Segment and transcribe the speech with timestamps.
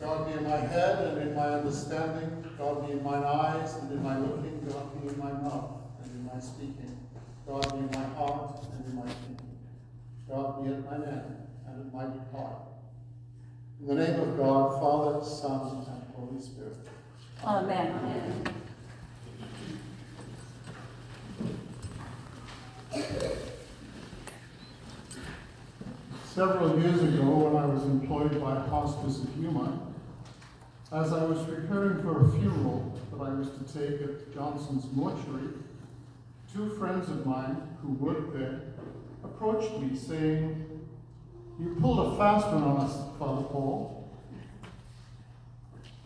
[0.00, 2.44] God be in my head and in my understanding.
[2.56, 4.66] God be in mine eyes and in my looking.
[4.66, 6.98] God be in my mouth and in my speaking.
[7.46, 9.58] God be in my heart and in my thinking.
[10.26, 12.66] God be at my end and at my departing.
[13.80, 16.76] In the name of God, Father, Son, and Holy Spirit.
[17.44, 17.92] Amen.
[17.98, 18.54] Amen.
[26.24, 29.89] Several years ago, when I was employed by Hospice of Yuma,
[30.92, 35.50] as I was preparing for a funeral that I was to take at Johnson's mortuary,
[36.52, 38.62] two friends of mine who worked there
[39.22, 40.66] approached me saying,
[41.60, 44.10] You pulled a fast one on us, Father Paul.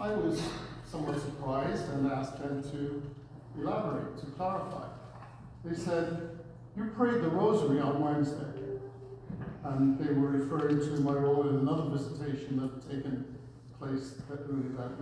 [0.00, 0.42] I was
[0.84, 3.02] somewhat surprised and asked them to
[3.60, 4.88] elaborate, to clarify.
[5.64, 6.40] They said,
[6.76, 8.46] You prayed the rosary on Wednesday.
[9.64, 13.24] And they were referring to my role in another visitation that had taken
[13.82, 14.92] place that early that.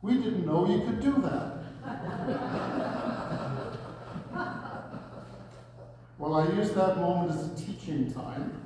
[0.00, 1.64] We didn't know you could do that.
[6.18, 8.62] well, I used that moment as a teaching time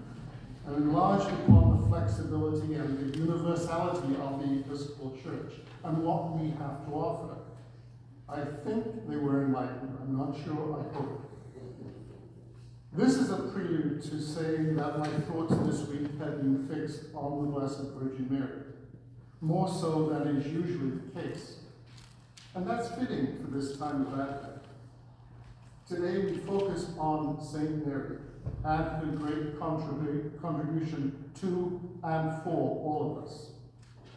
[0.66, 5.54] and enlarged upon the flexibility and the universality of the Episcopal Church
[5.84, 7.38] and what we have to offer.
[8.28, 9.96] I think they were enlightened.
[10.02, 10.78] I'm not sure.
[10.78, 11.32] I hope.
[12.94, 17.40] This is a prelude to saying that my thoughts this week had been fixed on
[17.40, 18.64] the Blessed Virgin Mary,
[19.42, 21.56] more so than is usually the case.
[22.54, 24.62] And that's fitting for this time of Advent.
[25.88, 27.84] Today we focus on St.
[27.84, 28.18] Mary
[28.64, 29.58] and her great
[30.40, 33.48] contribution to and for all of us.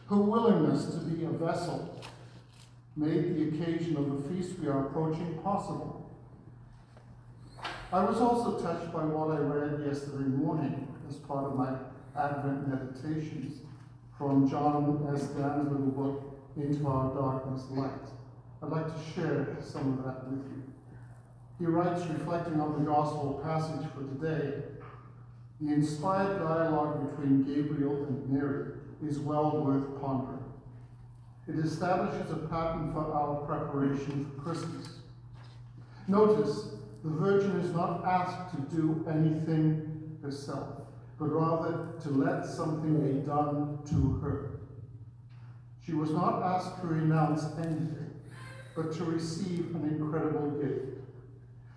[0.10, 2.00] Her willingness to be a vessel
[2.96, 6.08] made the occasion of the feast we are approaching possible.
[7.92, 11.74] I was also touched by what I read yesterday morning as part of my
[12.16, 13.62] Advent meditations
[14.18, 15.24] from John S.
[15.28, 17.92] Dan's little book, Into Our Darkness Light.
[18.64, 20.64] I'd like to share some of that with you.
[21.60, 24.64] He writes, reflecting on the gospel passage for today,
[25.62, 28.74] the inspired dialogue between Gabriel and Mary
[29.06, 30.44] is well worth pondering.
[31.48, 35.00] It establishes a pattern for our preparation for Christmas.
[36.08, 36.70] Notice
[37.04, 40.85] the Virgin is not asked to do anything herself,
[41.18, 44.60] but rather to let something be done to her.
[45.86, 48.12] She was not asked to renounce anything,
[48.76, 50.98] but to receive an incredible gift.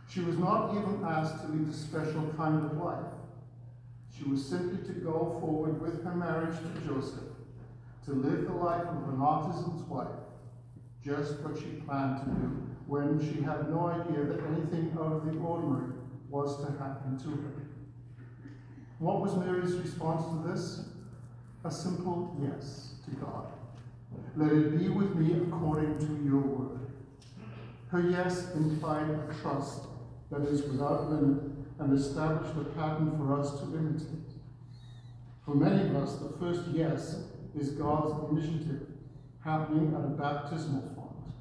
[0.08, 3.04] She was not even asked to lead a special kind of life.
[4.16, 7.28] She was simply to go forward with her marriage to Joseph,
[8.06, 10.08] to live the life of an artisan's wife,
[11.04, 15.26] just what she planned to do when she had no idea that anything out of
[15.26, 15.92] the ordinary
[16.30, 17.67] was to happen to her.
[18.98, 20.88] What was Mary's response to this?
[21.64, 23.46] A simple yes to God.
[24.36, 26.80] Let it be with me according to your word.
[27.88, 29.82] Her yes implied a trust
[30.30, 31.42] that is without limit
[31.78, 34.32] and established a pattern for us to imitate.
[35.44, 37.22] For many of us, the first yes
[37.56, 38.88] is God's initiative
[39.44, 41.32] happening at a baptismal font.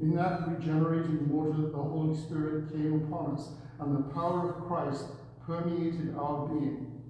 [0.00, 5.04] In that regenerating water, the Holy Spirit came upon us, and the power of Christ
[5.46, 7.02] permeated our being.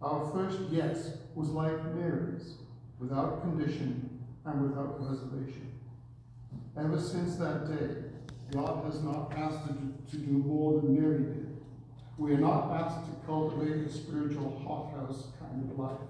[0.00, 2.54] Our first yes was like Mary's,
[2.98, 5.72] without condition and without reservation.
[6.78, 8.10] Ever since that day,
[8.52, 9.76] God has not asked us
[10.10, 11.56] to do more than Mary did.
[12.18, 16.00] We are not asked to cultivate a spiritual hothouse kind of life.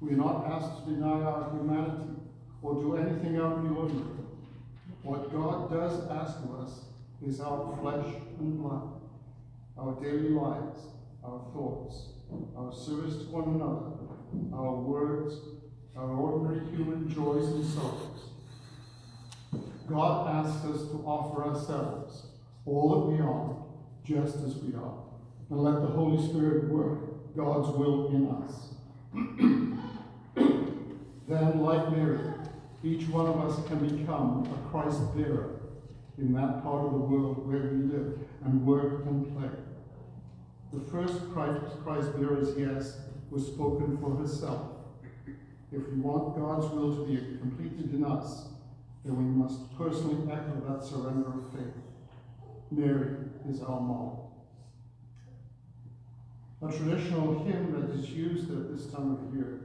[0.00, 2.10] We are not asked to deny our humanity
[2.62, 4.16] or do anything out of the ordinary.
[5.02, 6.80] What God does ask of us
[7.26, 8.06] is our flesh
[8.38, 8.95] and blood,
[9.78, 10.80] our daily lives,
[11.22, 12.14] our thoughts,
[12.56, 13.92] our service to one another,
[14.54, 15.34] our words,
[15.96, 18.30] our ordinary human joys and sorrows.
[19.88, 22.26] God asks us to offer ourselves,
[22.64, 23.54] all that we are,
[24.04, 24.98] just as we are,
[25.50, 28.74] and let the Holy Spirit work God's will in us.
[31.28, 32.18] then, like Mary,
[32.82, 35.60] each one of us can become a Christ bearer
[36.18, 39.50] in that part of the world where we live and work and play.
[40.72, 42.98] The first Christ, bearer's yes
[43.30, 44.72] was spoken for herself.
[45.72, 48.46] If we want God's will to be completed in us,
[49.04, 51.74] then we must personally echo that surrender of faith.
[52.70, 53.16] Mary
[53.48, 54.32] is our model.
[56.62, 59.60] A traditional hymn that is used at this time of year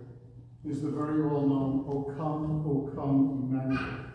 [0.67, 4.05] is the very well known O Come, O Come, Emmanuel,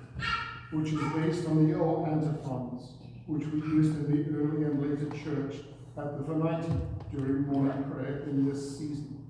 [0.71, 2.93] which is based on the O antiphons,
[3.27, 5.57] which we used in the early and later church
[5.99, 6.67] at the Venite
[7.11, 9.27] during morning prayer in this season.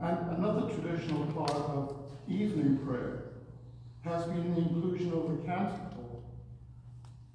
[0.00, 1.96] And another traditional part of
[2.28, 3.22] evening prayer
[4.04, 6.22] has been the inclusion of the canticle,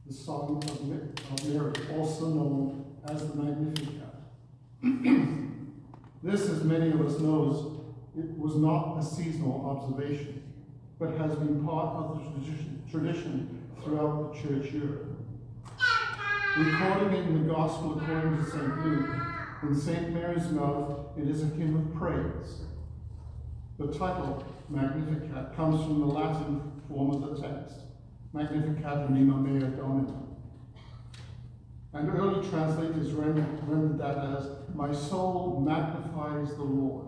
[0.06, 4.16] the Song of of Mary, also known as the Magnificat.
[6.24, 7.80] this, as many of us knows,
[8.18, 10.44] it was not a seasonal observation,
[11.00, 15.08] but has been part of the tradition, tradition throughout the church year.
[16.56, 18.86] Recording it in the Gospel according to St.
[18.86, 19.10] Luke,
[19.64, 20.14] in St.
[20.14, 22.62] Mary's mouth, it is a hymn of praise.
[23.80, 27.78] The title, Magnificat, comes from the Latin form of the text,
[28.34, 30.14] Magnificat anima mea Domini.
[31.92, 37.08] And early translators rendered, rendered that as, My soul magnifies the Lord.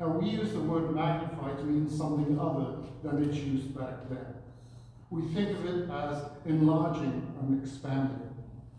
[0.00, 4.34] Now, we use the word magnify to mean something other than it's used back then.
[5.10, 8.27] We think of it as enlarging and expanding.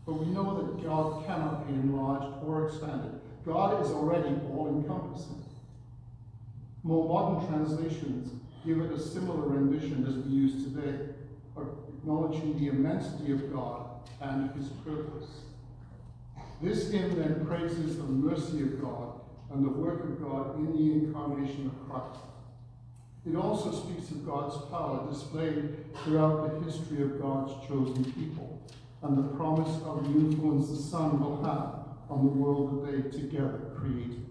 [0.09, 3.21] But we know that God cannot be enlarged or expanded.
[3.45, 5.45] God is already all encompassing.
[6.81, 8.31] More modern translations
[8.65, 11.13] give it a similar rendition as we use today,
[11.55, 13.87] acknowledging the immensity of God
[14.19, 15.29] and his purpose.
[16.59, 19.21] This hymn then praises the mercy of God
[19.51, 22.19] and the work of God in the incarnation of Christ.
[23.29, 28.59] It also speaks of God's power displayed throughout the history of God's chosen people
[29.01, 31.79] and the promise of the influence the Son will have
[32.09, 34.25] on the world that they together created.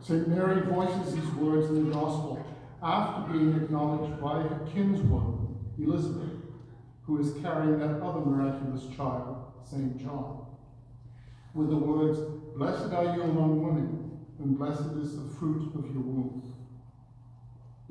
[0.00, 0.28] St.
[0.28, 2.44] Mary voices these words in the Gospel
[2.82, 6.30] after being acknowledged by her kinswoman, Elizabeth,
[7.04, 9.98] who is carrying that other miraculous child, St.
[9.98, 10.46] John,
[11.54, 12.20] with the words,
[12.54, 16.54] Blessed are you among women, and blessed is the fruit of your womb.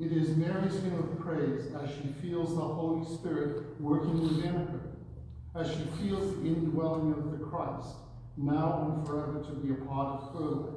[0.00, 4.80] It is Mary's hymn of praise as she feels the Holy Spirit working within her,
[5.56, 7.96] as she feels the indwelling of the Christ,
[8.36, 10.74] now and forever to be a part of her life,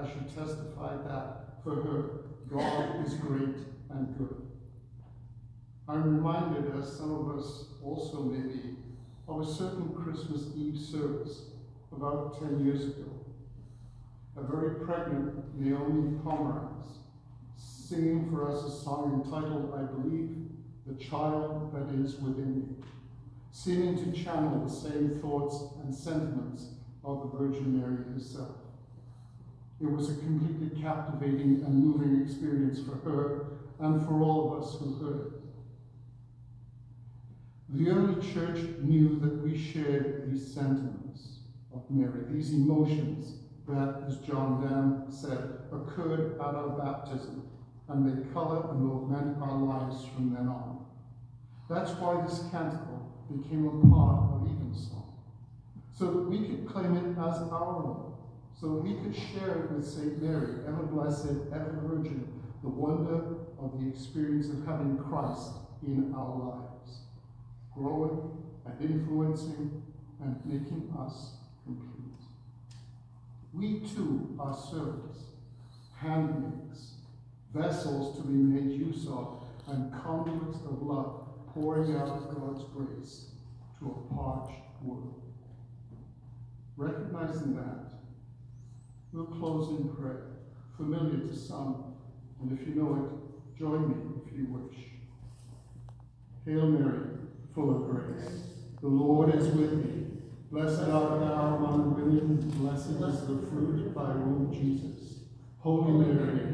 [0.00, 2.04] as she testified that for her,
[2.50, 3.56] God is great
[3.90, 4.40] and good.
[5.86, 8.76] I'm reminded, as some of us also may be,
[9.28, 11.42] of a certain Christmas Eve service
[11.92, 13.20] about 10 years ago.
[14.38, 17.03] A very pregnant Naomi Pomeranz
[17.86, 20.36] singing for us a song entitled, I Believe,
[20.86, 22.62] The Child That Is Within Me,
[23.50, 26.68] seeming to channel the same thoughts and sentiments
[27.04, 28.56] of the Virgin Mary herself.
[29.82, 33.46] It was a completely captivating and moving experience for her
[33.80, 35.32] and for all of us who heard it.
[37.68, 41.40] The early church knew that we shared these sentiments
[41.74, 47.42] of Mary, these emotions that, as John Dam said, occurred at our baptism,
[47.88, 50.84] and they color and augment our lives from then on.
[51.68, 55.12] That's why this canticle became a part of Evensong,
[55.92, 58.14] so that we could claim it as our own,
[58.58, 60.22] so that we could share it with St.
[60.22, 62.26] Mary, ever blessed, ever virgin,
[62.62, 65.52] the wonder of the experience of having Christ
[65.82, 67.00] in our lives,
[67.74, 68.30] growing
[68.66, 69.82] and influencing
[70.22, 71.32] and making us
[71.64, 71.90] complete.
[73.52, 75.24] We too are servants,
[75.96, 76.93] handmaids,
[77.54, 81.20] vessels to be made use of, and conduits of love,
[81.54, 83.26] pouring out of God's grace
[83.78, 85.22] to a parched world.
[86.76, 88.00] Recognizing that,
[89.12, 90.26] we'll close in prayer,
[90.76, 91.94] familiar to some,
[92.42, 93.94] and if you know it, join me
[94.26, 94.84] if you wish.
[96.44, 97.06] Hail Mary,
[97.54, 98.42] full of grace,
[98.80, 100.06] the Lord is with thee.
[100.50, 105.20] Blessed art thou among women, blessed is the fruit of thy womb, Jesus.
[105.60, 106.53] Holy Mary,